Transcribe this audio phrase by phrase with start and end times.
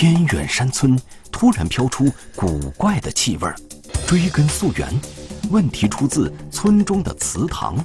[0.00, 0.96] 偏远山村
[1.32, 3.52] 突然飘出古怪的气味，
[4.06, 4.88] 追根溯源，
[5.50, 7.84] 问题出自村中的祠堂。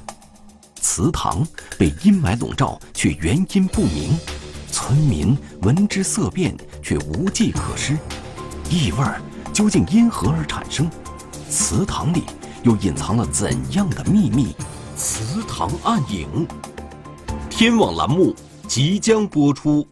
[0.80, 1.44] 祠堂
[1.76, 4.16] 被阴霾笼罩，却原因不明，
[4.72, 7.98] 村民闻之色变，却无计可施。
[8.70, 9.04] 异味
[9.52, 10.88] 究竟因何而产生？
[11.50, 12.22] 祠堂里
[12.62, 14.56] 又隐藏了怎样的秘密？
[14.96, 16.48] 祠堂暗影。
[17.50, 18.36] 天网栏目
[18.68, 19.88] 即将播出。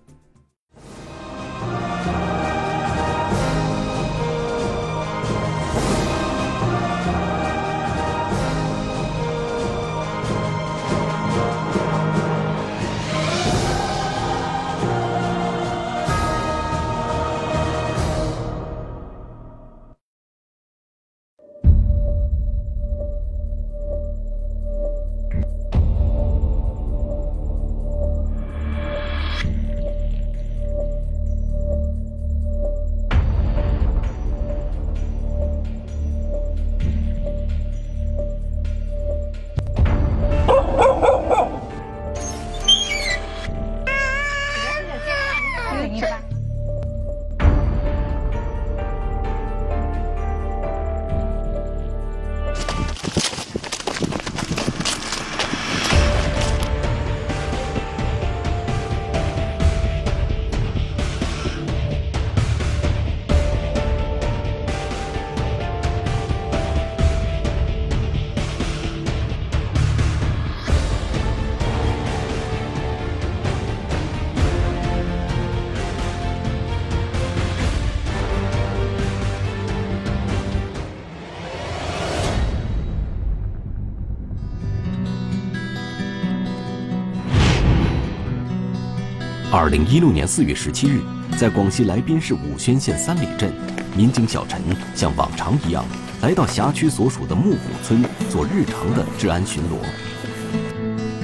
[89.62, 91.02] 二零一六年四月十七日，
[91.38, 93.54] 在广西来宾市武宣县三里镇，
[93.96, 94.60] 民警小陈
[94.96, 95.86] 像往常一样
[96.24, 99.78] 来到辖区所属的木谷村做日常的治安巡逻。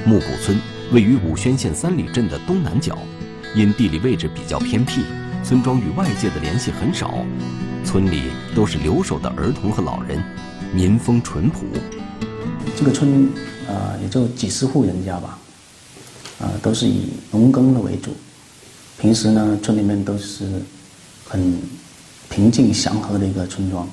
[0.06, 0.56] 木谷村
[0.92, 2.96] 位于武宣县三里镇的东南角，
[3.56, 5.02] 因地理位置比较偏僻，
[5.42, 7.26] 村庄与外界的联系很少，
[7.84, 10.22] 村里都是留守的儿童和老人，
[10.72, 11.66] 民风淳朴。
[12.76, 13.28] 这个村，
[13.66, 15.36] 呃，也就几十户人家吧。
[16.38, 18.14] 啊，都是以农耕的为主。
[19.00, 20.44] 平时呢，村里面都是
[21.24, 21.56] 很
[22.28, 23.88] 平静祥和的一个村庄。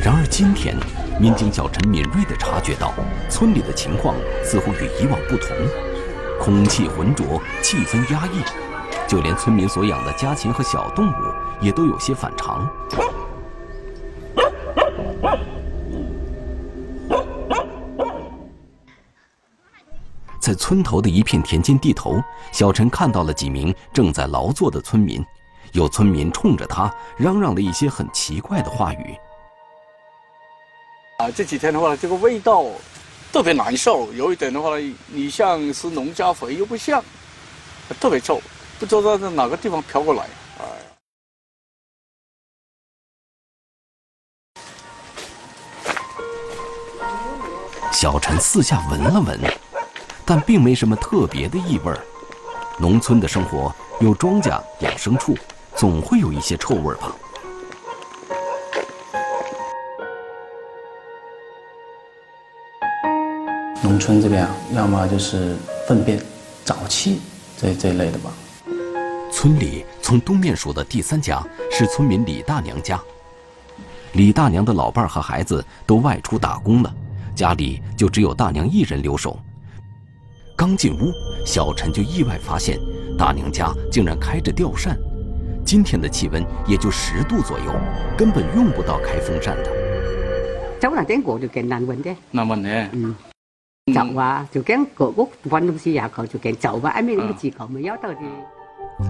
[0.00, 0.76] 然而今天，
[1.20, 2.94] 民警小陈敏锐地察觉到，
[3.28, 5.56] 村里的情况似乎与以往不同，
[6.38, 8.40] 空气浑浊，气氛压抑，
[9.08, 11.14] 就连村民所养的家禽和小动物。
[11.60, 12.66] 也都有些反常。
[20.50, 25.24] 在村头的一片田间地头，小陈看到了几名正在劳作的村民，
[25.70, 29.16] 有村民冲着他嚷嚷了一些很奇怪的话语。
[31.18, 32.64] 啊，这几天的话，这个味道
[33.32, 34.70] 特别难受，有一点的话，
[35.06, 37.00] 你像是农家肥又不像，
[38.00, 38.42] 特别臭，
[38.80, 40.26] 不知道在哪个地方飘过来。
[47.92, 49.38] 小陈四下闻了闻，
[50.24, 51.98] 但并没什么特别的异味儿。
[52.78, 55.36] 农村的生活有庄稼、养牲畜，
[55.76, 57.14] 总会有一些臭味吧？
[63.82, 66.22] 农村这边啊，要么就是粪便、
[66.64, 67.20] 沼气
[67.58, 68.30] 这这一类的吧。
[69.32, 73.00] 村里从东面数的第三家是村民李大娘家。
[74.12, 76.94] 李大娘的老伴儿和孩子都外出打工了。
[77.34, 79.38] 家里就只有大娘一人留守。
[80.60, 81.10] 刚进屋，
[81.46, 82.78] 小陈就意外发现，
[83.16, 84.94] 大娘家竟然开着吊扇。
[85.64, 87.72] 今天的气温也就十度左右，
[88.14, 89.70] 根本用不到开风扇的。
[90.78, 92.14] cháu là tiếng của điều kiện 難揾啫。
[92.30, 92.88] 難揾嘅。
[92.92, 93.16] 嗯。
[93.86, 98.18] 就話條件個屋揾東西也夠條件，就話一面個字口沒有到的。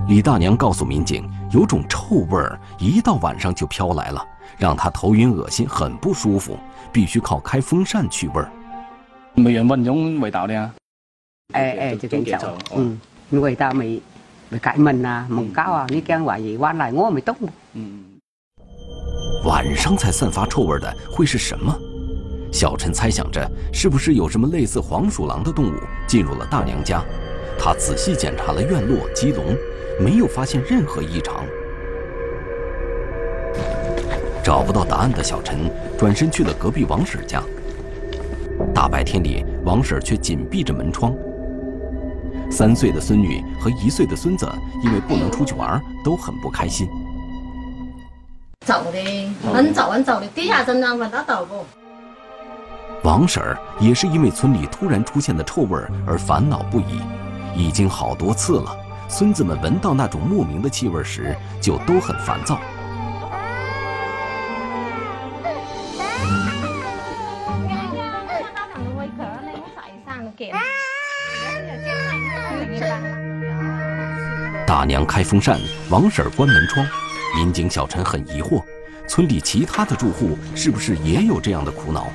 [0.06, 4.24] 李大娘告诉民警，有种臭味儿一到晚上就飘来了，
[4.56, 6.56] 让她头晕恶心，很不舒服，
[6.92, 8.48] 必须靠开风扇去味儿。
[9.34, 10.72] 没人闻种味道的啊？
[11.52, 12.98] 哎哎，就跟走，嗯，
[13.30, 14.00] 因为他没
[14.48, 17.34] 没改门啊，门高啊，你讲话嘢弯来我没动。
[17.74, 18.04] 嗯。
[19.44, 21.74] 晚上才散发臭味的会是什么？
[22.52, 25.74] 小陈猜想着，是不是有什么类似黄鼠狼的动物
[26.06, 27.02] 进入了大娘家？
[27.58, 29.56] 他仔细检查了院落、鸡笼。
[30.02, 31.44] 没有发现任何异常，
[34.42, 37.42] 找不到答案的小陈转身去了隔壁王婶家。
[38.74, 41.14] 大白天里，王婶却紧闭着门窗。
[42.50, 44.50] 三岁的孙女和一岁的孙子
[44.82, 46.88] 因为不能出去玩，都很不开心。
[48.66, 51.64] 走的，很走很走的，地下真的闻得到不？
[53.02, 57.00] 王婶儿也是因为村里突然出现的臭味而烦恼不已，
[57.56, 58.76] 已经好多次了。
[59.08, 62.60] 孙子们闻到那种莫名的气味时，就都很烦躁。
[74.66, 75.58] 大娘开风扇，
[75.88, 76.86] 王婶儿关门窗。
[77.36, 78.62] 民警小陈很疑惑，
[79.06, 82.08] 村里其他的住户是不是也有这样的苦恼？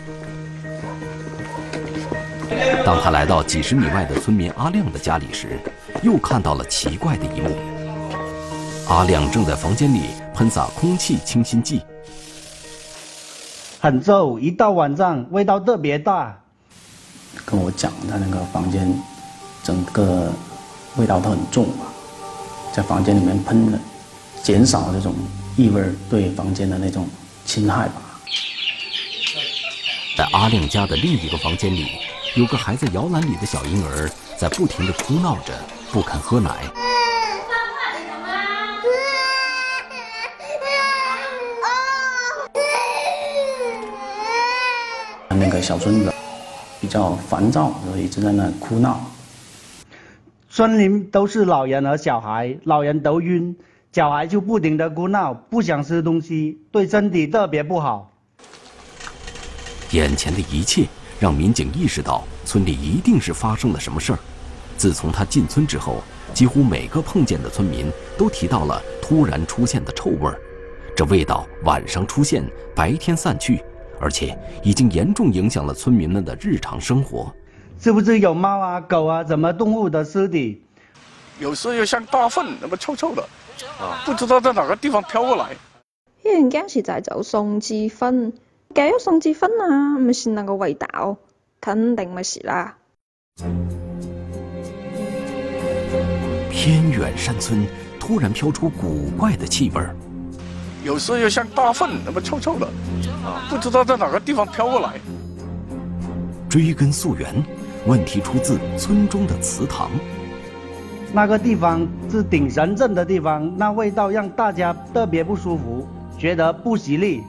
[2.85, 5.59] 当他来到几十米外的村民阿亮的家里时，
[6.03, 7.57] 又看到了奇怪的一幕。
[8.87, 11.81] 阿亮正在房间里喷洒空气清新剂，
[13.79, 16.37] 很臭，一到晚上味道特别大。
[17.45, 18.87] 跟我讲，他那个房间
[19.65, 20.31] 整个
[20.95, 21.91] 味道都很重啊，
[22.71, 23.79] 在房间里面喷的，
[24.43, 25.13] 减少这种
[25.57, 27.09] 异味对房间的那种
[27.45, 28.01] 侵害吧。
[30.15, 31.87] 在阿亮家的另一个房间里。
[32.35, 35.53] 有个还在摇篮里的小婴儿在不停地哭闹着，
[35.89, 36.51] 不肯喝奶。
[45.29, 46.13] 那个小孙子
[46.81, 48.99] 比较烦躁，所以一直在那哭闹。
[50.55, 53.53] 村里都是老人和小孩，老人都晕，
[53.91, 58.09] 小孩就不停地哭闹，不想吃东西，对身体特别不好。
[59.91, 60.85] 眼前的一切。
[61.19, 64.19] 让民警意识到村里一定是发生了什么事儿。
[64.77, 66.01] 自从他进村之后，
[66.33, 70.39] 几乎每个碰见的村民都提到了突然出现的臭味儿。
[70.95, 73.61] 这味道晚上出现，白天散去，
[73.99, 77.33] 而且已经严重影响了村民们的日常生活。
[77.79, 80.61] 是不是有猫啊、狗啊，什么动物的尸体？
[81.39, 83.21] 有时候又像大粪那么臭臭的，
[83.79, 85.55] 啊，不知道在哪个地方飘过来。
[86.23, 88.33] 一人惊时就就送至分。
[88.73, 91.17] 给咗送子分啊，咪是那个味道，
[91.61, 92.75] 肯定咪是啦。
[96.49, 97.65] 偏远山村
[97.99, 99.95] 突然飘出古怪的气味儿，
[100.83, 102.65] 有时候又像大粪那么臭臭的，
[103.23, 104.99] 啊，不知道在哪个地方飘过来。
[106.49, 107.33] 追根溯源，
[107.85, 109.91] 问题出自村中的祠堂。
[111.13, 115.87] 那个地方是顶神镇的地方，那味道让大家特别不舒服，
[116.17, 117.23] 觉得不吉利。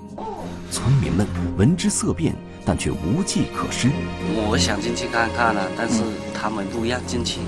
[0.71, 1.27] 村民们
[1.57, 3.89] 闻之色变，但却无计可施。
[4.51, 6.03] 我想进去看看了，但是
[6.35, 7.41] 他们不让进去。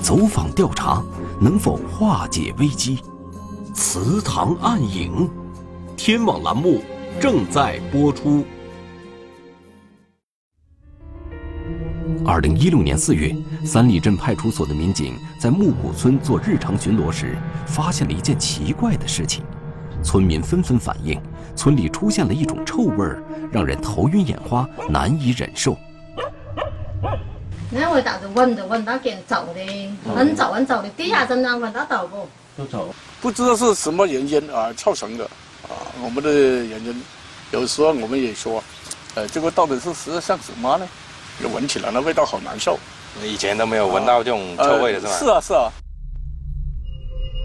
[0.00, 1.02] 走访调查
[1.40, 3.00] 能否化解危机？
[3.74, 5.28] 祠堂暗影，
[5.96, 6.80] 天网栏目
[7.20, 8.44] 正在播出。
[12.30, 13.34] 二零一六年四月，
[13.64, 17.36] 三里镇派出所的民警在木古村做日常巡逻时，
[17.66, 19.42] 发现了一件奇怪的事情。
[20.00, 21.20] 村民纷纷反映，
[21.56, 25.76] 村里出现了一种臭味儿，让人头晕眼花，难以忍受。
[27.68, 32.28] 那味道就闻就闻到见臭的，很臭很臭的，地下真不？
[32.56, 35.24] 都臭，不知道是什么原因啊造成的
[35.64, 35.74] 啊。
[36.00, 36.30] 我们的
[36.64, 37.02] 原因，
[37.50, 38.62] 有时候我们也说，
[39.16, 40.86] 呃，这个到底是实际上什么呢？
[41.48, 42.78] 闻起来那味道好难受。
[43.24, 45.12] 以前都没有闻到这种臭味的是吧？
[45.18, 45.70] 是啊，是啊。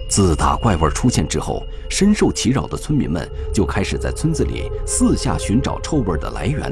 [0.07, 6.71] 自打怪味出现之后，深受其扰的村民们就开始在村子里四下寻找臭味的来源。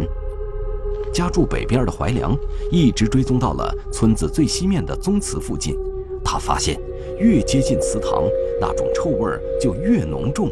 [1.11, 2.37] 家住北边的怀良
[2.71, 5.75] 一直追踪到了村子最西面的宗祠附近，
[6.23, 6.79] 他发现
[7.17, 8.23] 越接近祠堂，
[8.61, 10.51] 那种臭味就越浓重。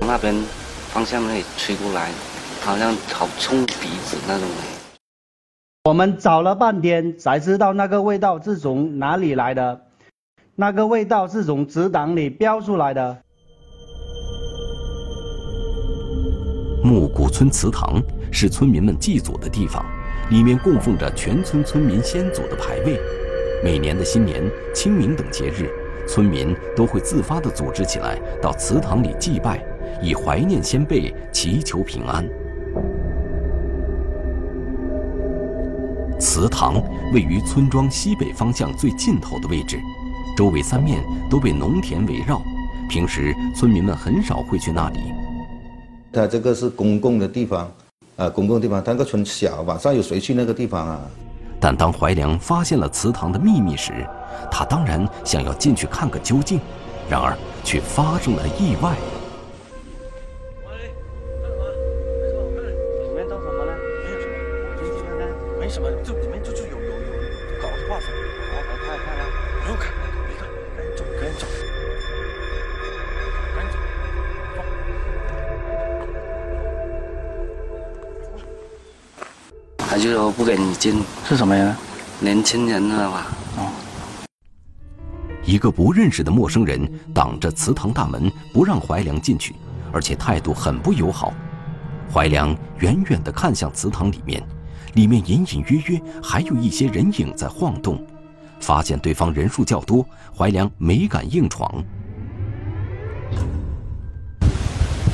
[0.00, 0.34] 那边
[0.92, 2.10] 方向那里吹过来，
[2.62, 4.48] 好像好冲鼻子那种。
[5.90, 9.80] 我们找了半天才知道那个味道是从哪里来的。
[10.54, 13.18] 那个味道是从祠堂里飙出来的。
[16.84, 19.84] 木谷村祠堂是村民们祭祖的地方，
[20.30, 22.96] 里面供奉着全村村民先祖的牌位。
[23.64, 25.68] 每年的新年、清明等节日，
[26.06, 29.60] 村民都会自发地组织起来到祠堂里祭拜，
[30.00, 32.24] 以怀念先辈，祈求平安。
[36.20, 36.74] 祠堂
[37.14, 39.80] 位于村庄西北方向最尽头的位置。
[40.36, 42.42] 周围三面都被农田围绕，
[42.90, 45.00] 平时村民们很少会去那里。
[46.12, 47.72] 它这个是公共的地方，
[48.16, 51.00] 啊，公共地方，它个村小，晚上有谁去那个地方啊？
[51.58, 54.06] 但当怀良发现了祠堂的秘密时，
[54.50, 56.60] 他当然想要进去看个究竟，
[57.08, 58.94] 然而却发生了意外。
[65.70, 67.12] 什么，就里面就就有有有
[67.62, 68.10] 搞的画风。
[68.50, 69.22] 来来看看来，
[69.62, 69.92] 不用看，
[70.26, 71.44] 别看，赶紧走，
[73.54, 73.72] 赶紧
[74.56, 74.58] 走。
[79.78, 81.76] 他就说不给你进，是什么呀？
[82.18, 83.26] 年轻人知吧？
[83.56, 83.70] 哦。
[85.44, 89.54] 一个不认识的陌生人挡着祠堂大门，不让怀良进去，
[89.92, 91.32] 而且态度很不友好。
[92.12, 94.42] 怀良远远的看向祠堂里面，
[94.94, 98.04] 里面隐隐约约还有一些人影在晃动。
[98.60, 100.04] 发现对方人数较多，
[100.36, 101.82] 怀良没敢硬闯。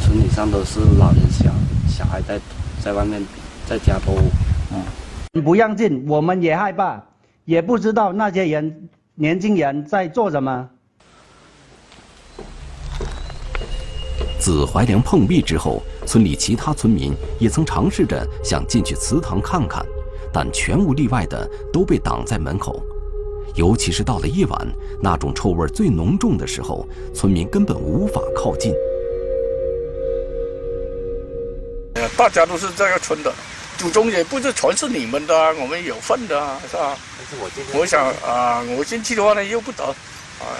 [0.02, 1.52] 村里上都是老人小
[1.88, 2.40] 小孩在
[2.80, 3.22] 在外面
[3.64, 4.12] 在家都，
[4.72, 7.00] 嗯，不让进，我们也害怕，
[7.44, 10.68] 也不知道那些人年轻人在做什么。
[14.46, 19.84] 自怀良碰壁之后，村里其他村民也曾尝试着想进去祠堂看看，
[20.32, 22.80] 但全无例外的都被挡在门口。
[23.56, 24.68] 尤其是到了夜晚，
[25.02, 28.72] 那种臭味最浓重的时候，村民根本无法靠近。
[32.16, 33.34] 大家都是这个村的，
[33.76, 36.96] 祖宗也不是全是你们的，我们有份的，是吧？
[37.74, 39.82] 我想啊，我进去的话呢，又不得。
[39.82, 40.54] 啊，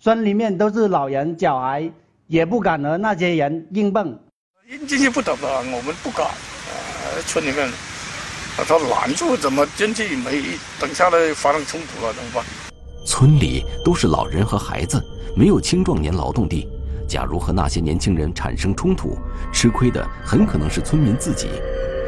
[0.00, 1.92] 村里面都是老人小孩，
[2.30, 4.16] 也不敢和那些人硬蹦。
[4.70, 6.28] 硬进去不得的，我们不敢。
[6.28, 7.68] 呃，村里面。
[8.56, 10.14] 他拦住怎么进去？
[10.14, 10.42] 没
[10.78, 12.44] 等下来发生冲突了怎么办？
[13.04, 15.02] 村里都是老人和孩子，
[15.34, 16.68] 没有青壮年劳动力。
[17.08, 19.18] 假如和那些年轻人产生冲突，
[19.52, 21.48] 吃亏的很可能是村民自己，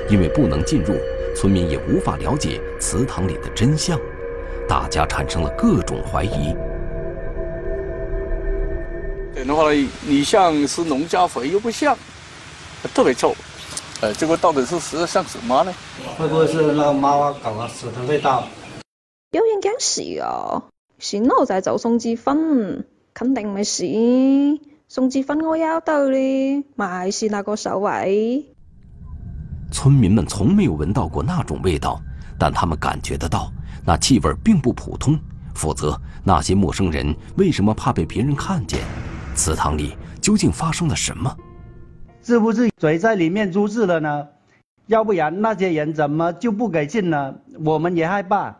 [0.08, 0.94] 因为不能进入，
[1.34, 3.98] 村民也无法了解祠堂里的真相，
[4.68, 6.54] 大家产生了各种怀疑。
[9.42, 9.72] 点的话，
[10.06, 11.96] 你像是农家肥又不像，
[12.94, 13.34] 特别臭。
[14.00, 15.74] 呃，这个到底是是像什么呢？
[16.16, 18.46] 会不会是那个猫啊、狗啊屎的味道？
[19.32, 20.62] 有人讲是啊，
[20.98, 23.84] 先我在做松鸡粉，肯定没是。
[24.88, 28.46] 松鸡粉我要到的，还是那个守卫。
[29.72, 32.00] 村民们从没有闻到过那种味道，
[32.38, 33.50] 但他们感觉得到，
[33.84, 35.18] 那气味并不普通。
[35.54, 38.80] 否则，那些陌生人为什么怕被别人看见？
[39.34, 41.34] 祠堂里究竟发生了什么？
[42.22, 44.28] 是不是谁在里面出事了呢？
[44.86, 47.34] 要不然那些人怎么就不给进呢？
[47.64, 48.54] 我们也害怕，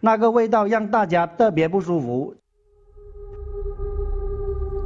[0.00, 2.34] 那个味道让大家特别不舒服。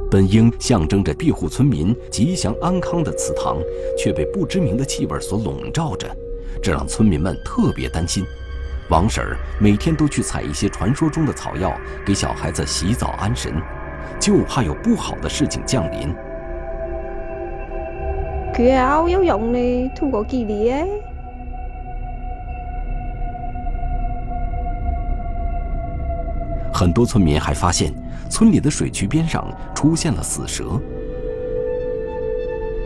[0.09, 3.57] 本应象征着庇护村民吉祥安康的祠堂，
[3.97, 6.13] 却被不知名的气味所笼罩着，
[6.61, 8.25] 这让村民们特别担心。
[8.89, 11.73] 王婶儿每天都去采一些传说中的草药，
[12.05, 13.53] 给小孩子洗澡安神，
[14.21, 16.13] 就怕有不好的事情降临。
[18.53, 20.87] 佢有有用呢，通过几年。
[26.71, 27.91] 很多村民还发现，
[28.29, 30.79] 村里的水渠边上出现了死蛇，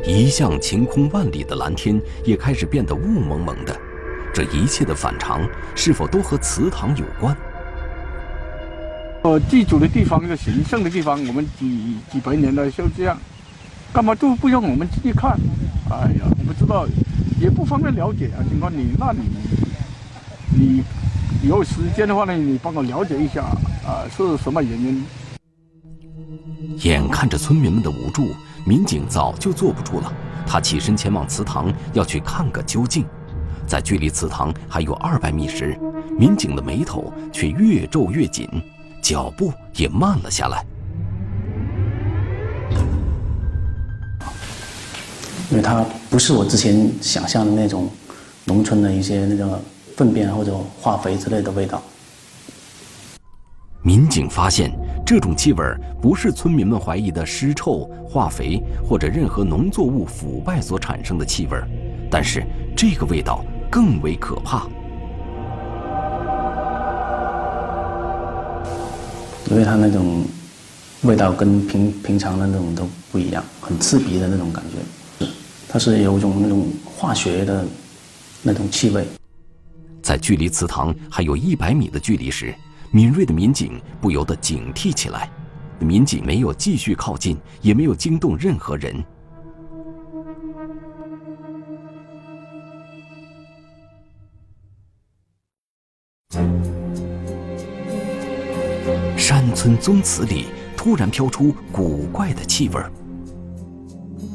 [0.05, 3.75] 一向晴空万里的蓝天也开始变得雾蒙蒙的。
[4.33, 7.35] 这一切的反常，是否都和祠堂有关？
[9.25, 13.17] 呃，祭祖的地方，一个神圣的地方，我们几几百年了就这样。
[13.91, 15.31] 干嘛都不让我们进去看？
[15.89, 16.85] 哎呀，我不知道，
[17.41, 18.45] 也不方便了解啊。
[18.47, 19.23] 情况你，那你，
[20.55, 20.83] 你
[21.49, 23.41] 有时间的话呢，你帮我了解一下
[23.83, 25.03] 啊，是什么原因？
[26.83, 28.27] 眼看着村民们的无助，
[28.63, 30.13] 民警早就坐不住了，
[30.45, 33.03] 他起身前往祠堂，要去看个究竟。
[33.65, 35.75] 在距离祠堂还有二百米时，
[36.15, 38.47] 民警的眉头却越皱越紧，
[39.05, 40.65] 脚步也慢了下来。
[45.51, 47.87] 因为它不是我之前想象的那种
[48.45, 49.61] 农村的一些那个
[49.95, 51.79] 粪便或者化肥之类的味道。
[53.83, 54.71] 民警发现，
[55.05, 55.63] 这种气味
[56.01, 61.55] 不是村民们怀疑的尸臭、化肥或者任何农作物腐败所产生的气味，
[62.09, 62.43] 但是
[62.75, 64.67] 这个味道更为可怕，
[69.51, 70.25] 因为它那种
[71.03, 75.27] 味道跟平平常的那种都不一样，很刺鼻的那种感觉。
[75.67, 77.65] 它是有一种那种化学的
[78.41, 79.05] 那种气味。
[80.01, 82.55] 在距离祠堂还有一百米的距离时，
[82.91, 85.29] 敏锐的民警不由得警惕起来。
[85.79, 89.03] 民警没有继续靠近，也没有惊动任何人。
[99.65, 100.45] 村宗祠里
[100.77, 102.91] 突然飘出古怪的气味儿。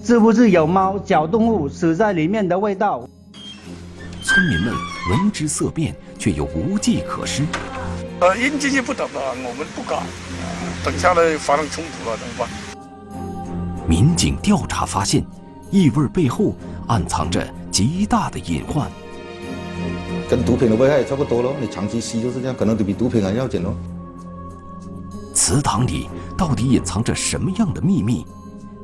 [0.03, 3.09] 是不是有猫小动物死在里面的味道？
[4.25, 4.75] 村民们
[5.09, 7.45] 闻之色变，却又无计可施。
[8.19, 10.03] 呃，硬进去不得的，我们不敢。
[10.85, 13.87] 等下来发生冲突了怎么办？
[13.89, 15.25] 民警调查发现，
[15.71, 16.57] 异味背后
[16.89, 18.91] 暗藏着极大的隐患。
[20.29, 21.55] 跟毒品的危害也差不多咯。
[21.61, 23.73] 你长期吸就是这样，可能都比毒品还要紧咯。
[25.43, 26.07] 祠堂里
[26.37, 28.27] 到底隐藏着什么样的秘密？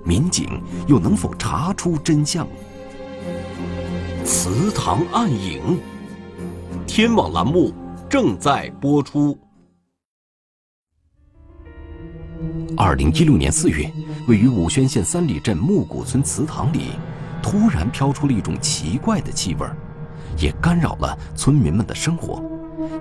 [0.06, 0.58] 民警
[0.88, 2.48] 又能否查出真相？
[4.25, 5.78] 祠堂暗影，
[6.86, 7.75] 天网栏目
[8.08, 9.38] 正在播出。
[12.75, 13.92] 二零一六年四月，
[14.26, 16.92] 位于武宣县三里镇木谷村祠堂里，
[17.42, 19.66] 突然飘出了一种奇怪的气味，
[20.38, 22.42] 也干扰了村民们的生活。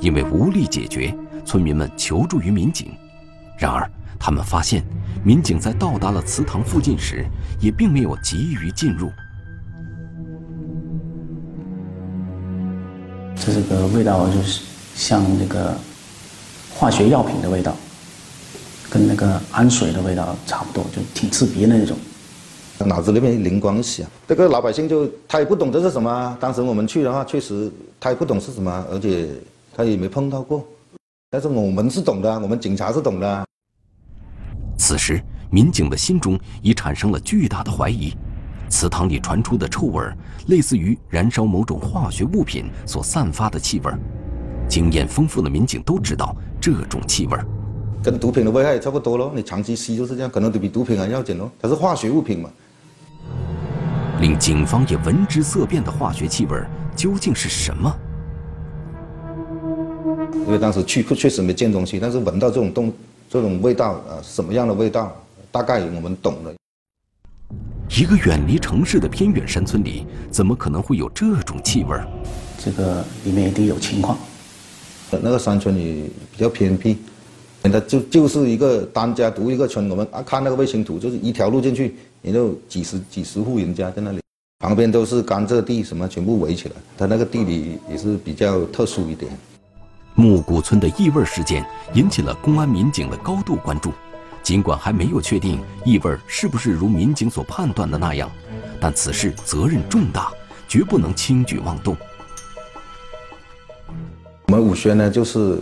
[0.01, 2.91] 因为无力解决，村民们求助于民警。
[3.57, 4.83] 然而，他们发现，
[5.23, 7.25] 民警在到达了祠堂附近时，
[7.61, 9.09] 也并没有急于进入。
[13.35, 14.61] 这这个味道就是
[14.93, 15.77] 像那个
[16.73, 17.75] 化学药品的味道，
[18.89, 21.97] 跟那个氨水的味道差不多，就挺刺鼻的那种。
[22.79, 26.37] 脑子里面灵光一响，这个老百姓就他也不懂这是什么。
[26.41, 27.71] 当时我们去的话，确实
[28.01, 29.29] 他也不懂是什么，而且
[29.73, 30.61] 他也没碰到过。
[31.35, 33.45] 但是我们是懂的，我们警察是懂的。
[34.77, 38.13] 此时，民警的心中已产生了巨大的怀疑：
[38.69, 40.01] 祠堂里传出的臭味，
[40.47, 43.91] 类似于燃烧某种化学物品所散发的气味。
[44.69, 47.37] 经验丰富的民警都知道，这种气味
[48.01, 49.33] 跟毒品的危害也差不多咯。
[49.35, 51.51] 你长期吸就是这样，可能都比毒品还要紧咯。
[51.61, 52.49] 它是化学物品嘛。
[54.21, 56.57] 令警方也闻之色变的化学气味
[56.95, 57.93] 究竟是什么？
[60.45, 62.93] 因为当时去确实没见东西，但是闻到这种动
[63.29, 65.15] 这种味道啊，什么样的味道？
[65.51, 66.53] 大概我们懂了。
[67.89, 71.97] 一个远离城市的偏远山村里，怎么可能会有这种气味？
[72.59, 74.17] 这个里面一定有情况。
[75.21, 76.97] 那个山村里比较偏僻，
[77.61, 79.89] 它就就是一个单家独一个村。
[79.89, 84.19] 我们啊看那个卫星图，就是一条路进去，也就几十几十户人家在那里，
[84.59, 86.75] 旁边都是甘蔗地，什么全部围起来。
[86.97, 89.31] 它那个地理也是比较特殊一点。
[90.15, 93.93] 木谷村的异味事件引起了公安民警的高度关注。
[94.41, 98.31] 尽管还没有确定异味是不是如民警所判断的那样，
[98.79, 100.31] 但此事责任重大，
[100.67, 101.97] 绝不能轻举妄动。
[104.47, 105.59] 我们武宣呢，就是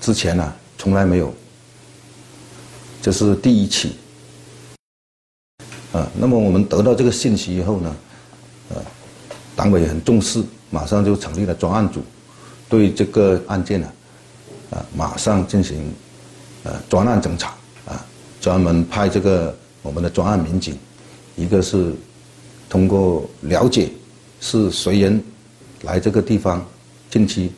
[0.00, 1.34] 之前呢从来没有，
[3.00, 3.96] 这是第一起。
[5.92, 7.96] 啊，那么我们得到这个信息以后呢，
[8.68, 8.76] 呃，
[9.56, 12.04] 党委很重视，马上就成立了专案组。
[12.68, 13.92] 对这个案件呢，
[14.70, 15.92] 啊，马上进行
[16.64, 17.50] 呃专案侦查
[17.86, 18.04] 啊，
[18.40, 20.76] 专门派这个我们的专案民警，
[21.36, 21.94] 一个是
[22.68, 23.90] 通过了解
[24.40, 25.22] 是谁人
[25.82, 26.64] 来这个地方，
[27.10, 27.52] 近期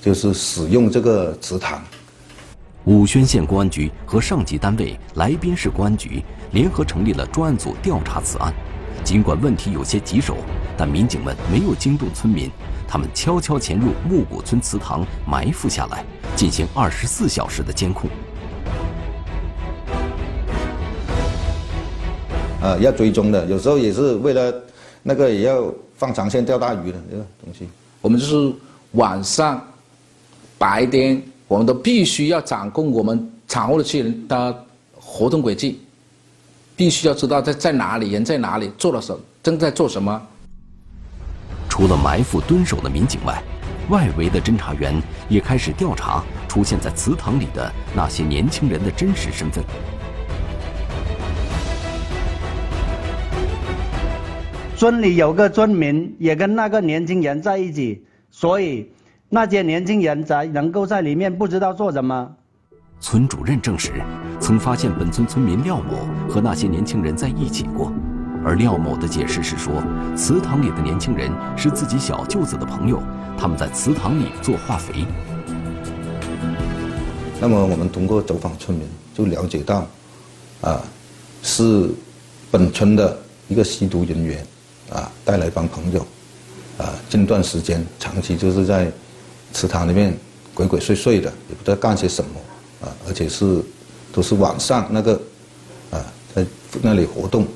[0.00, 1.82] 就是使用这个祠堂。
[2.84, 6.20] 武宣县公安局和上级单位来宾市公安局
[6.50, 8.52] 联合成立了专案组调查此案。
[9.04, 10.36] 尽管问题有些棘手，
[10.76, 12.50] 但民警们没有惊动村民。
[12.92, 16.04] 他们悄悄潜入木谷村祠堂，埋伏下来，
[16.36, 18.10] 进行二十四小时的监控。
[22.60, 24.54] 呃，要追踪的，有时候也是为了
[25.02, 27.66] 那个，也要放长线钓大鱼的这个东西。
[28.02, 28.54] 我们就是
[28.90, 29.66] 晚上、
[30.58, 34.64] 白天，我们都必须要掌控我们掌握的这些人的
[35.00, 35.80] 活动轨迹，
[36.76, 40.20] 必须要知道在在哪里，人在哪里，做了什，正在做什么。
[41.72, 43.42] 除了埋伏蹲守的民警外，
[43.88, 44.94] 外围的侦查员
[45.26, 49.64] 也开始调查出现在祠堂里的那些年轻人的真实身份。
[54.76, 58.90] 村里有个村民也跟那个年轻人在一起，所以
[59.30, 62.30] 那些年轻人才能够在里面不知道做什么。
[63.00, 63.92] 村主任证实，
[64.38, 67.90] 曾发现本村村民廖某和那些年轻人在一起过。
[68.44, 69.82] 而廖某的解释是说，
[70.16, 73.00] 祠堂里的年轻人是自己小舅子的朋友，
[73.38, 75.06] 他们在祠堂里做化肥。
[77.40, 79.86] 那么我们通过走访村民，就了解到，
[80.60, 80.82] 啊，
[81.42, 81.88] 是
[82.50, 83.16] 本村的
[83.48, 84.44] 一个吸毒人员，
[84.90, 86.00] 啊，带来一帮朋友，
[86.78, 88.90] 啊，近段时间长期就是在
[89.52, 90.16] 祠堂里面
[90.52, 93.62] 鬼鬼祟祟的，也不知道干些什么，啊，而且是
[94.12, 95.12] 都是晚上那个，
[95.92, 96.02] 啊，
[96.34, 96.44] 在
[96.80, 97.46] 那里活动。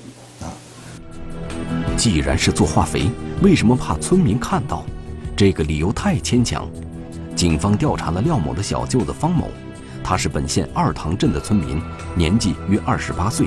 [1.96, 3.10] 既然是做化肥，
[3.42, 4.84] 为什么怕村民看到？
[5.34, 6.68] 这个理由太牵强。
[7.34, 9.48] 警方调查了廖某的小舅子方某，
[10.04, 11.80] 他是本县二塘镇的村民，
[12.14, 13.46] 年纪约二十八岁。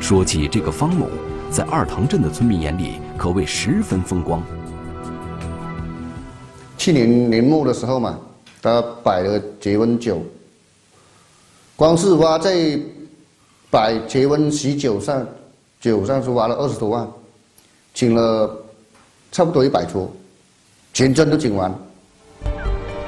[0.00, 1.08] 说起这个方某，
[1.50, 4.42] 在二塘镇的村民眼里可谓十分风光。
[6.76, 8.18] 去年年末的时候嘛，
[8.62, 10.22] 他摆了结婚酒，
[11.74, 12.78] 光是花在
[13.70, 15.26] 摆结婚喜酒上，
[15.80, 17.08] 酒上是花了二十多万。
[17.98, 18.48] 请了
[19.32, 20.08] 差不多一百桌，
[20.94, 21.74] 全镇都请完，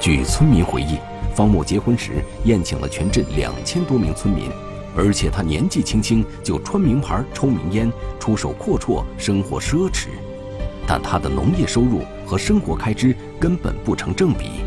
[0.01, 0.97] 据村民回忆，
[1.33, 2.11] 方木结婚时
[2.43, 4.51] 宴请了全镇两千多名村民，
[4.97, 10.07] 而且他年纪轻轻就穿名牌、抽名烟、出手阔绰，生活奢侈。
[10.85, 14.59] 但他的农业收入和生活开支根本不成正比。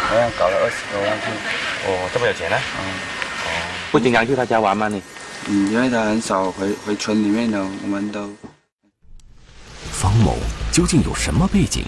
[0.00, 1.30] 好像搞了二十多万去，
[1.86, 2.56] 哦，这么有钱呢？
[2.80, 3.48] 嗯，哦，
[3.92, 4.88] 不经常去他家玩吗？
[4.88, 5.00] 你？
[5.48, 8.28] 嗯，因为他很少回回村里面的，我们都。
[10.04, 10.36] 方某
[10.70, 11.82] 究竟有什么背景？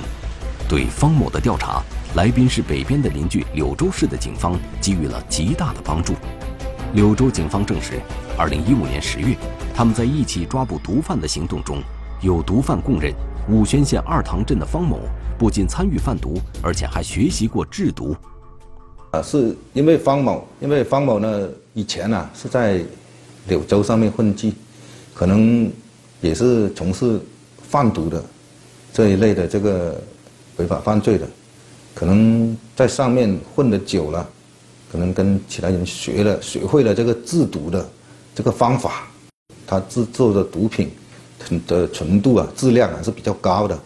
[0.66, 1.82] 对方某的调查，
[2.14, 6.14] 来宾市北边的邻居柳州市的警方给予了极大的帮助。
[6.94, 8.00] 柳州警方证实，
[8.38, 9.36] 二零一五年十月，
[9.74, 11.82] 他们在一起抓捕毒贩的行动中，
[12.22, 13.12] 有毒贩供认，
[13.50, 14.98] 武宣县二塘镇的方某
[15.38, 18.16] 不仅参与贩毒，而且还学习过制毒。
[19.10, 22.80] 啊，是因为方某，因为方某呢以前呢是在
[23.46, 24.54] 柳州上面混迹，
[25.12, 25.70] 可能
[26.22, 27.20] 也是从事
[27.68, 28.24] 贩毒的
[28.92, 30.00] 这一类的这个。
[30.58, 31.28] 违法犯罪的，
[31.94, 34.26] 可能在上面混得久了，
[34.90, 37.86] 可能跟其他人学了、学会了这个制毒的
[38.34, 39.06] 这个方法，
[39.66, 40.90] 他制作的毒品
[41.66, 43.78] 的纯度啊、质量啊是比较高的。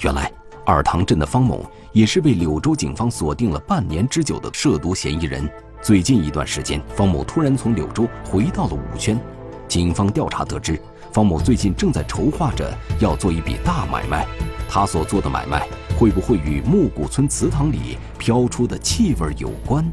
[0.00, 0.30] 原来
[0.66, 5.48] 二塘镇的方某也是被柳州警方锁定了半年之久的涉毒嫌疑人。
[5.80, 9.18] 最近一段时间，方某突然从柳州回到了武宣，
[9.66, 10.78] 警方调查得知，
[11.12, 14.26] 方某最近正在筹划着要做一笔大买卖。
[14.68, 15.68] 他所做的买卖。
[15.98, 19.84] 会不会与木谷村祠堂里飘出的气味有关？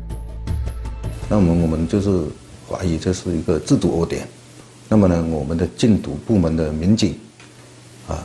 [1.30, 2.24] 那么我们就是
[2.68, 4.28] 怀疑这是一个制毒窝点。
[4.88, 7.16] 那么呢，我们的禁毒部门的民警
[8.08, 8.18] 啊，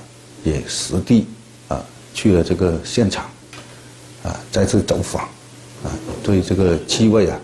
[0.45, 1.27] 也实地
[1.69, 3.27] 啊去了这个现场，
[4.23, 5.25] 啊再次走访，
[5.83, 7.39] 啊对这个气味啊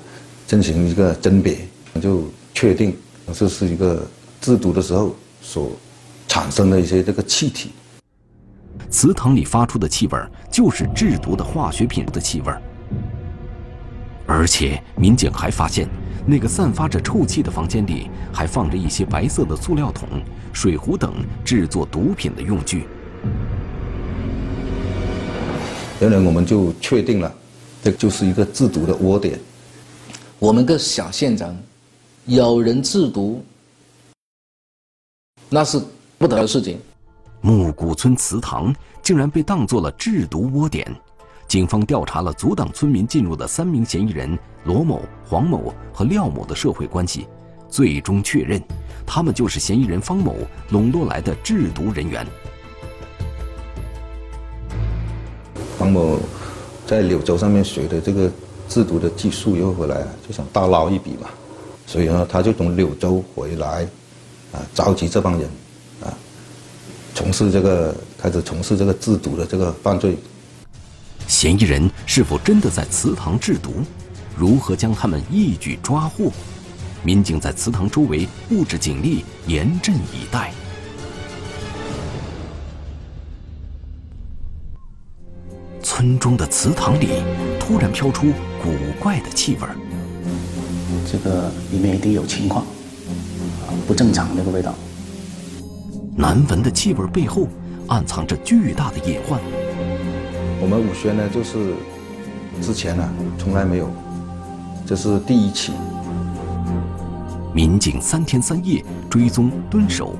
[0.46, 1.58] 进行一个甄别，
[2.00, 2.96] 就确定
[3.34, 4.08] 这是一个
[4.40, 5.14] 制毒的时候
[5.50, 5.72] 所
[6.28, 7.72] 产生的一些这个气体。
[8.88, 12.52] 祠堂里发出的气味就是制毒的化学品的气味
[14.26, 15.88] 而且民警还发现，
[16.24, 20.08] 那个散发着臭气的房间里还放着一些白色的塑料桶、
[20.52, 21.12] 水壶等
[21.44, 22.84] 制作毒品的用具。
[26.00, 27.34] 原来我们就确定了，
[27.82, 29.36] 这就是一个制毒的窝点。
[30.38, 31.58] 我们个小县城，
[32.26, 33.44] 有人制毒，
[35.52, 35.82] 那是
[36.16, 36.78] 不得的事情。
[37.40, 40.86] 木古村祠堂竟然被当作了制毒窝点，
[41.48, 47.26] 警方调查了阻挡村民进入的三名嫌疑人罗某、黄某和廖某的社会关系，
[47.68, 48.62] 最终确认，
[49.04, 50.36] 他们就是嫌疑人方某
[50.68, 52.24] 笼络来的制毒人员。
[55.76, 56.16] 方某
[56.86, 58.30] 在柳州上面学的这个
[58.68, 61.28] 制毒的技术又回来，就想大捞一笔嘛，
[61.86, 63.88] 所以呢，他就从柳州回来，
[64.52, 65.48] 啊，召集这帮人。
[66.02, 66.12] 啊
[67.12, 70.16] 从事这个开始从事这个制毒的这个犯罪，
[71.26, 73.82] 嫌疑人是否真的在祠堂制毒？
[74.36, 76.32] 如何将他们一举抓获？
[77.02, 80.52] 民警在祠堂周围布置警力，严阵以待。
[85.82, 87.08] 村中的祠堂里
[87.58, 88.32] 突然飘出
[88.62, 89.66] 古怪的气味
[91.10, 92.64] 这个里面一定有情况，
[93.90, 94.72] 不正常那个味道。
[96.16, 97.48] 难闻的气味背后，
[97.88, 99.40] 暗藏着巨大的隐患。
[100.60, 101.74] 我们武宣呢，就是
[102.62, 103.02] 之前呢
[103.36, 103.88] 从来没有，
[104.86, 105.72] 这是第一起。
[107.52, 110.14] 民警三天三夜追踪蹲守，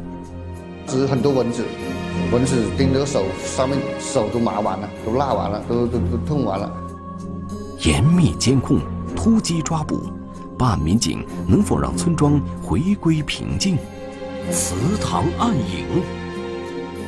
[0.88, 1.64] 是很多蚊子，
[2.33, 6.68] 蚊子叮着手，上面手都麻完了，都辣完了，都都都痛完了。
[7.85, 8.80] 严密监控，
[9.14, 10.11] 突击抓捕，
[10.61, 13.79] 办案民警能否让村庄回归平静？
[14.53, 16.03] 祠堂暗影，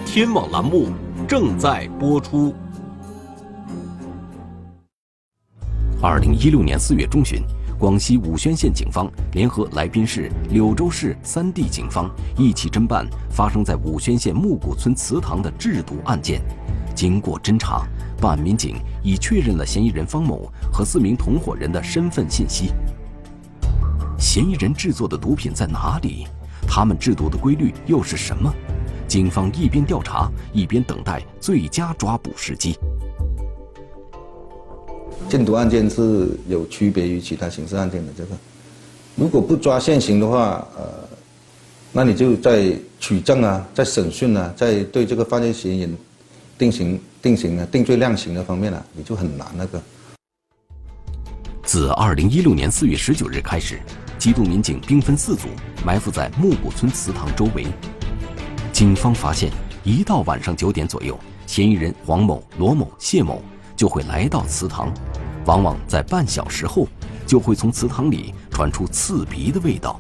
[0.07, 0.87] 天网栏目
[1.29, 2.55] 正在播出。
[6.01, 7.43] 二零一六年四月中旬，
[7.79, 16.41] 广西武宣县警方联合来宾市、柳州市三地警方一起侦办发生在武宣县木谷村祠堂的制毒案件。
[16.95, 17.87] 经过侦查，
[18.19, 22.73] 办案民警已确认了嫌疑人方某和四名同伙人的身份信息。
[24.23, 26.29] 嫌疑人制作的毒品在哪里？
[26.65, 28.55] 他们制毒的规律又是什么？
[29.09, 32.79] 警方一边调查，一边等待最佳抓捕时机。
[35.29, 38.37] 禁毒案件是有区别于其他刑事案件的，这个
[39.17, 40.85] 如果不抓现行的话，呃，
[41.91, 45.97] 那你就在取证啊，在审讯啊，在对这个犯罪嫌疑人
[46.57, 49.83] 定刑、定刑啊、定罪量刑的方面啊，你就很难那个。
[51.65, 53.81] 自二零一六年四月十九日开始。
[54.23, 55.49] 缉毒民警兵分四组，
[55.85, 57.67] 埋伏在木谷村祠堂周围。
[58.73, 59.51] 警方发现，
[59.83, 63.43] 一到晚上九点左右，嫌疑人黄某、罗某、谢某
[63.75, 63.89] 就。
[63.89, 64.95] 会来到祠堂，
[65.45, 66.87] 往往在半小时后，
[67.27, 69.99] 就会从祠堂里传出刺鼻的味道。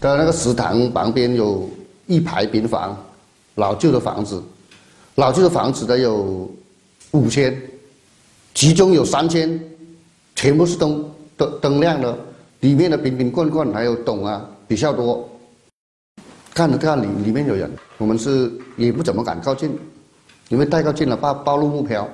[0.00, 1.68] 在那个祠堂旁边有
[2.06, 2.96] 一排平房，
[3.56, 4.42] 老旧的房子，
[5.16, 6.50] 老旧的房子的有
[7.10, 7.54] 五千，
[8.54, 9.60] 其中有三千
[10.34, 12.18] 全部是东灯灯亮的，
[12.60, 15.28] 里面的瓶瓶罐罐还有桶啊比较多。
[16.54, 19.78] 看了看里里面有人，我们是也不怎么敢靠近，
[20.48, 22.08] 因为太靠近了怕暴露目标。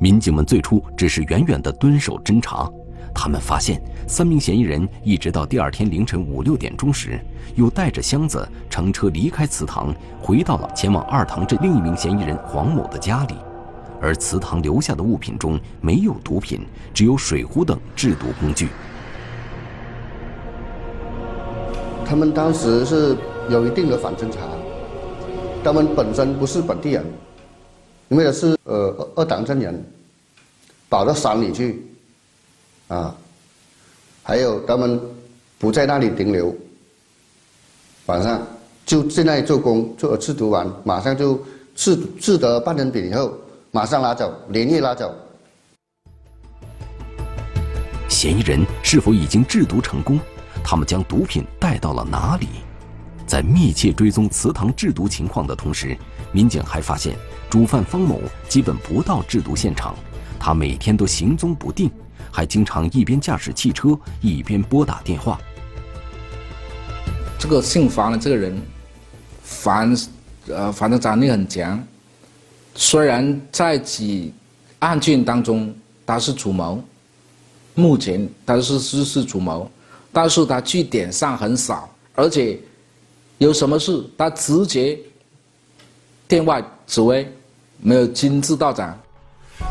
[0.00, 2.70] 民警们最初只是远远的蹲守侦查，
[3.14, 7.18] 他们发现三名嫌疑人一直到第二天凌晨五六点钟时，
[7.56, 13.34] 又带着箱子乘车离开祠堂，回到了前往二塘镇另一名嫌疑人黄某的家里，
[14.04, 16.60] 而祠堂留下的物品中没有毒品，
[16.92, 18.68] 只有水壶等制毒工具。
[22.04, 23.16] 他们当时是
[23.48, 24.40] 有一定的反侦查，
[25.64, 27.02] 他们本身不是本地人，
[28.08, 29.82] 因为是呃二党镇人，
[30.90, 31.82] 跑到山里去，
[32.88, 33.16] 啊，
[34.22, 35.00] 还有他们
[35.58, 36.54] 不在那里停留，
[38.04, 38.46] 晚上
[38.84, 41.42] 就在那里做工，做制毒完，马上就
[41.74, 43.32] 制制得半成品以后，
[43.74, 45.12] 马上拉走，连夜拉走。
[48.08, 50.16] 嫌疑人是否已经制毒成功？
[50.62, 52.46] 他们将毒品带到了哪里？
[53.26, 55.98] 在密切追踪祠堂制毒情况的同时，
[56.30, 57.16] 民警还发现
[57.50, 59.96] 主犯方某基本不到制毒现场，
[60.38, 61.90] 他每天都行踪不定，
[62.30, 65.36] 还经常一边驾驶汽车一边拨打电话。
[67.40, 68.56] 这个姓房的这个人，
[69.42, 69.96] 樊
[70.46, 71.84] 呃反正战力很强，
[72.74, 74.32] 虽然在几
[74.80, 76.82] 案件当中他是主谋，
[77.74, 79.70] 目前他是是是主谋。
[80.16, 82.56] 但是他据点上很少，而且
[83.38, 84.96] 有什么事他直接
[86.28, 87.28] 电话指挥，
[87.80, 88.96] 没有亲自到场。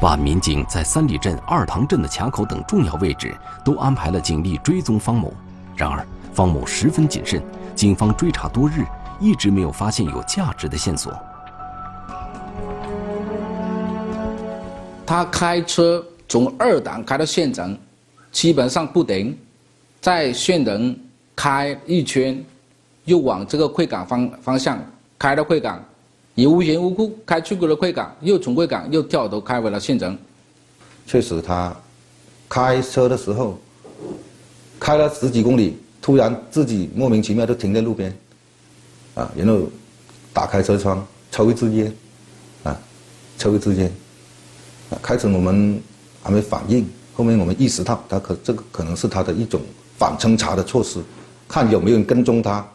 [0.02, 5.34] 把民警在三里镇、二塘镇的卡口等重要位置都安排了警力追踪方某。
[5.78, 7.42] 然而方某十分谨慎，
[7.74, 8.84] 警方追查多日，
[9.22, 11.18] 一直没有发现有价值的线索。
[15.06, 17.78] 他开车从二档开到县城，
[18.32, 19.38] 基本上不停。
[20.02, 20.98] 在县城
[21.36, 22.44] 开一圈，
[23.06, 24.78] 又往这个贵港方方向
[25.18, 25.84] 开到贵港，
[26.36, 30.18] 也无缘无故开去过了贵港，又从贵港又掉头开回了县城。
[31.08, 31.74] 确实，他
[32.50, 33.58] 开车的时候
[34.80, 38.14] 开了十几公里，突然自己莫名其妙就停在路边，
[39.16, 39.62] 啊，然后
[40.34, 41.94] 打开车窗抽一支烟，
[42.64, 42.78] 啊，
[43.38, 43.90] 抽一支烟。
[45.02, 45.82] 开始我们
[46.22, 49.62] 还没反应，后面我们意识到他可这个可能是他的一种。
[49.96, 51.02] 反侦查的措施，
[51.48, 52.66] 看有没有人跟踪他。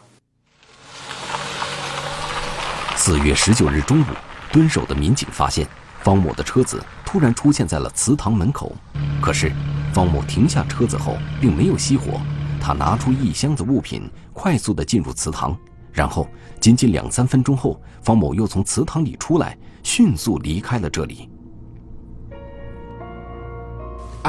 [2.95, 4.05] 四月十九日中午，
[4.53, 5.67] 蹲守的民警发现
[6.01, 8.73] 方某的车子突然出现在了祠堂门口。
[9.21, 9.51] 可是，
[9.93, 12.19] 方某停下车子后并没有熄火，
[12.59, 15.55] 他拿出一箱子物品，快速的进入祠堂。
[15.91, 16.27] 然后，
[16.59, 21.28] 仅仅两三分钟后，方某又从祠堂里出来，迅速离开了这里。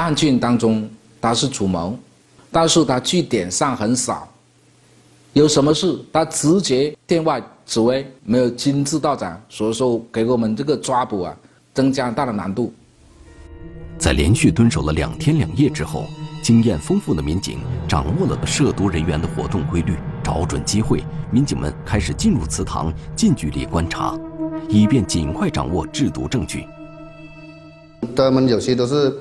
[0.01, 0.89] 案件当中，
[1.21, 1.97] 他是主谋。
[2.53, 4.27] 但是他据点上很少，
[5.31, 11.37] 有什么事他直接电话指挥，没有亲自到场，所以说给我们这个抓捕啊
[11.73, 12.73] 增加大的难度。
[13.97, 16.03] 在连续蹲守了两天两夜之后，
[16.43, 24.19] 经验丰富的民警掌握了涉毒人员的活动规律，找准机会，民警们开始进入祠堂，近距离观察，
[24.67, 26.65] 以便尽快掌握制毒证据。
[28.13, 29.15] 他们有些都是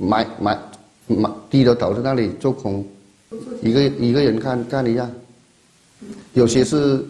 [0.00, 0.58] 买买
[1.06, 1.30] 买。
[1.50, 2.84] 低着头在那里做空，
[3.60, 5.10] 一个一个人看看一样。
[6.32, 7.04] 有些是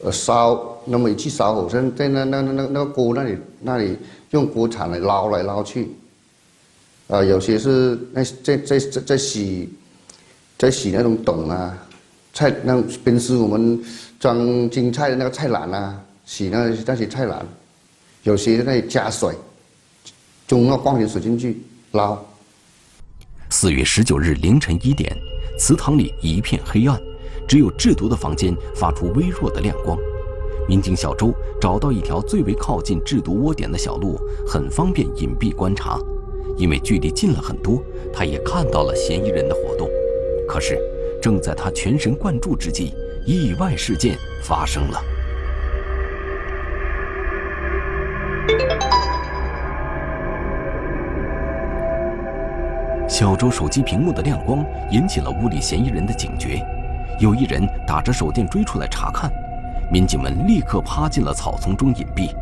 [0.00, 3.96] 呃烧，那么一去烧火，在在那那那那那个锅那里那里
[4.30, 5.88] 用锅铲来捞来捞去。
[7.08, 9.68] 啊，有些是那在在在在洗，
[10.58, 11.78] 在洗那种桶啊，
[12.34, 13.80] 菜那平时我们
[14.18, 17.46] 装青菜的那个菜篮啊，洗那那些菜篮。
[18.24, 19.32] 有些在那里加水，
[20.48, 21.62] 装那矿泉水进去
[21.96, 22.16] 捞。
[23.50, 25.10] 四月十九日凌晨一点，
[25.58, 27.00] 祠堂里一片黑暗，
[27.48, 29.98] 只有制毒的房间发出微弱的亮光。
[30.68, 35.98] 民警小周找到一条最为靠近制毒窝点的小路，很方便隐蔽观察。
[36.56, 37.82] 因为距离近了很多，
[38.12, 39.88] 他也看到了嫌疑人的活动。
[40.48, 40.78] 可是，
[41.20, 42.94] 正在他全神贯注之际，
[43.26, 45.02] 意外事件发生了。
[53.08, 56.60] 小周手机屏幕的亮光引起了屋里嫌疑人的警觉，
[57.20, 59.30] 有一人打着手电追出来查看。
[59.90, 62.34] 民警们立刻趴进了草丛中隐蔽。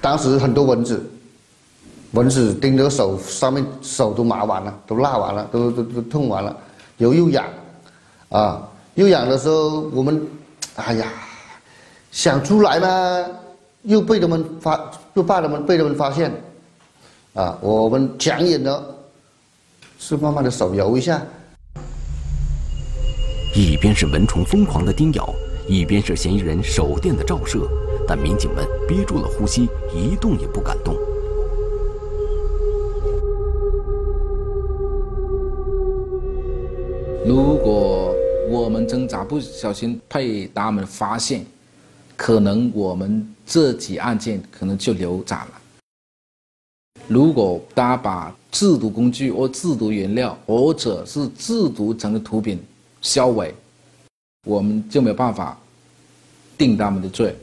[0.00, 1.08] 当时很多蚊子，
[2.10, 6.54] 蚊子叮的手上面手都麻完了，都辣完了，都都都痛完了，
[6.98, 7.44] 又又痒，
[8.28, 10.24] 啊，又痒的时候我们，
[10.76, 11.06] 哎呀，
[12.12, 13.26] 想出来嘛，
[13.82, 16.30] 又被他们发，又怕他们被他们发现，
[17.34, 18.94] 啊，我们强忍着，
[19.98, 21.20] 是慢慢的手摇一下，
[23.54, 25.34] 一边是蚊虫疯狂的叮咬，
[25.66, 27.68] 一边是嫌疑人手电的照射。
[28.06, 30.94] 但民警们憋住了呼吸，一动也不敢动。
[37.26, 38.03] 如果
[38.54, 41.44] 我们挣扎不小心被他们发现，
[42.16, 45.52] 可能我们这起案件可能就流产了。
[47.08, 52.62] 如果他把制毒工具或制毒原料，或者是制毒成的毒品
[53.02, 53.52] 销毁，
[54.46, 55.58] 我们就没有办法
[56.56, 57.34] 定他们的罪。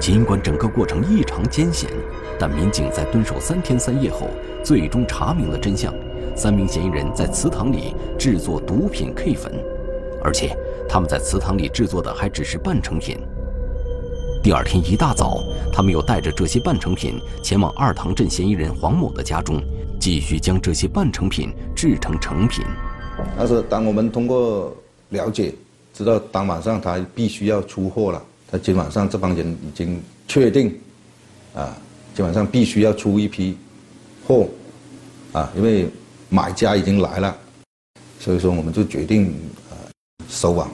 [0.00, 1.90] 尽管整个过程异常艰险，
[2.38, 4.28] 但民警在蹲守三天三夜后，
[4.64, 5.92] 最终查明了真相：
[6.34, 9.52] 三名嫌疑人在祠堂里制作毒品 K 粉，
[10.22, 10.56] 而且
[10.88, 13.18] 他们在祠堂里制作的还只是半成品。
[14.42, 19.60] 第二天一大早，他们又带着这些半成品前往二塘镇嫌疑人黄某的家中，
[19.98, 22.64] 继续将这些半成品制成成品。
[23.36, 24.72] 但是，当我们通过
[25.08, 25.52] 了解，
[25.92, 28.22] 知道当晚上他必须要出货了。
[28.48, 30.78] 他今晚上这帮人已经确定，
[31.52, 31.76] 啊，
[32.14, 33.56] 今晚上必须要出一批
[34.28, 34.46] 货，
[35.32, 35.88] 啊，因为
[36.28, 37.36] 买家已经来了，
[38.18, 39.32] 所以说我们就决定
[39.70, 39.76] 呃
[40.28, 40.68] 收网。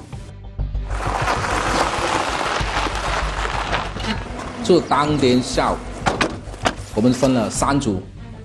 [4.65, 5.77] 就当天下午，
[6.95, 8.01] 我们分了三组，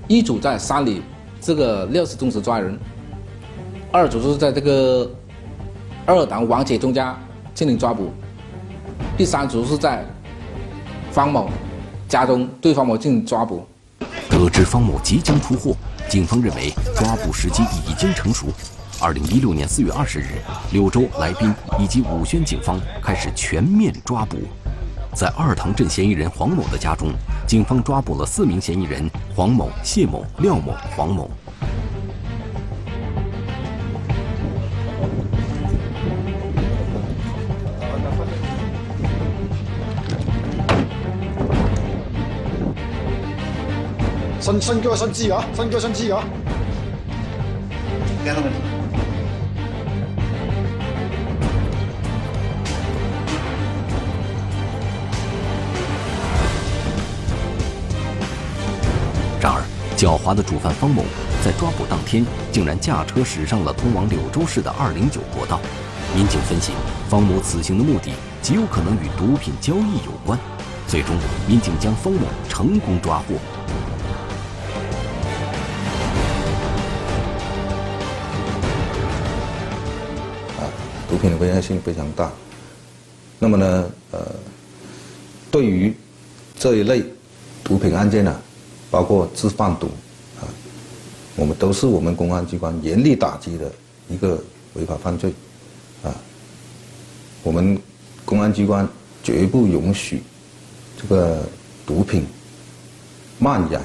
[0.07, 1.01] 一组在山里
[1.39, 2.77] 这个六十宗祠抓人，
[3.91, 5.09] 二组是在这个
[6.05, 7.17] 二塘王铁忠家
[7.53, 8.11] 进行抓捕。
[9.15, 10.03] 第三组是在
[11.11, 11.49] 方某
[12.09, 13.65] 家中对方某进行抓捕。
[14.29, 15.75] 得知方某即将出货，
[16.09, 18.47] 警方认为抓捕时机已经成熟。
[18.99, 20.41] 二零一六年四月二十日，
[20.71, 24.37] 柳州、来宾以及武宣警方开始全面抓捕。
[25.13, 27.11] 在二塘镇嫌疑人黄某的家中，
[27.47, 31.29] 警方抓捕了四名嫌疑人：黄某、谢某、廖某、黄某。
[44.59, 46.23] 新新疆新知啊，新疆新知啊。
[48.25, 48.35] 然
[59.53, 59.61] 而，
[59.95, 61.03] 狡猾的主犯方某
[61.45, 65.59] 在抓捕当天竟然驾车驶上了通往柳州市的二零九国道。
[66.15, 66.71] 民警分析，
[67.07, 70.37] 方某此行的目的极有可能与毒品交易有关。
[70.87, 71.15] 最终，
[71.47, 73.35] 民警将方某成功抓获。
[81.09, 82.29] 毒品的危害性非常大，
[83.39, 84.19] 那么呢，呃，
[85.49, 85.93] 对于
[86.59, 87.03] 这一类
[87.63, 88.41] 毒品案件呢，
[88.91, 89.87] 包括制贩毒
[90.39, 90.43] 啊，
[91.37, 93.71] 我们都是我们公安机关严厉打击的
[94.09, 94.37] 一个
[94.73, 95.33] 违法犯罪，
[96.03, 96.13] 啊，
[97.41, 97.79] 我们
[98.25, 98.87] 公安机关
[99.23, 100.21] 绝不允许
[101.01, 101.47] 这个
[101.85, 102.25] 毒品
[103.39, 103.79] 蔓延，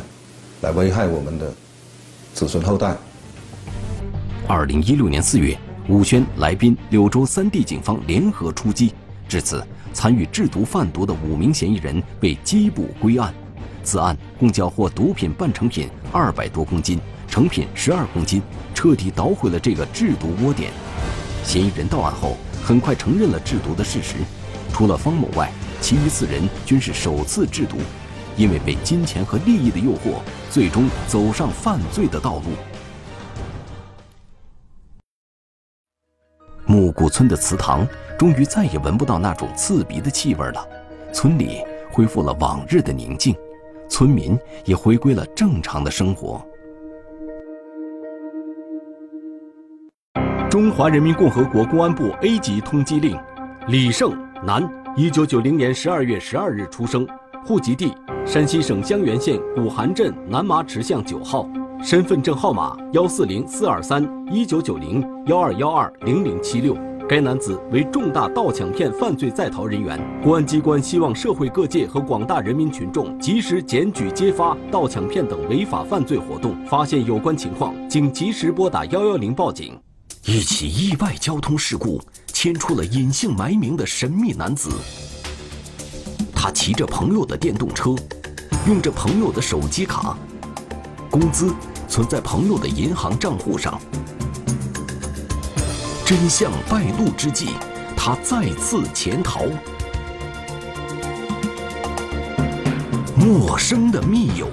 [0.60, 1.52] 来危害我们的
[2.34, 2.96] 子孙后代。
[4.48, 5.56] 二零一六年四月。
[5.88, 8.94] 武宣、来宾、柳州三地警方联合出击，
[9.28, 13.34] 至此，参与制毒贩毒的五名嫌疑人被缉捕归案。
[13.82, 18.40] 此案共缴获毒品半成品二百多公斤，成品十二公斤，
[18.72, 20.70] 彻底捣毁了这个制毒窝点。
[21.42, 24.14] 嫌疑人到案后，很快承认了制毒的事实。
[24.72, 27.76] 除了方某外，其余四人均是首次制毒，
[28.36, 32.52] 因为被金钱和利益的诱惑，最终走上犯罪的道路。
[36.72, 37.86] 木谷村的祠堂
[38.18, 40.66] 终于再也闻不到那种刺鼻的气味了，
[41.12, 43.36] 村里恢复了往日的宁静，
[43.90, 46.42] 村民也回归了正常的生活。
[50.48, 53.20] 中华人民共和国公安部 A 级通缉令：
[53.68, 54.10] 李胜，
[54.42, 54.66] 男，
[54.96, 57.06] 一九九零年十二月十二日出生，
[57.44, 57.94] 户籍地
[58.24, 61.46] 山西省襄垣县古韩镇南麻池巷九号。
[61.84, 66.76] 身份证号码幺四零四二三一九九零幺二幺二零零七六，
[67.08, 70.00] 该男子为重大盗抢骗犯罪在逃人员。
[70.22, 79.76] 公安机关希望社会各界和广大人民群众及时检举揭发盗抢骗等违法犯罪活动，发现有关情况，请及时拨打幺幺零报警。
[80.24, 84.70] 一起意外交通事故牵出了隐姓埋名的神秘男子。
[86.32, 87.92] 他骑着朋友的电动车，
[88.68, 90.16] 用着朋友的手机卡，
[91.10, 91.52] 工资
[91.92, 93.78] 存在朋友的银行账户上。
[96.06, 97.50] 真相败露之际，
[97.94, 99.44] 他再次潜逃。
[103.14, 104.48] 陌生的密友，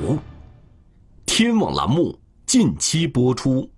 [1.26, 3.72] 天网栏目近期播出。